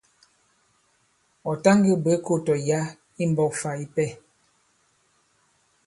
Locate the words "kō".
2.25-2.33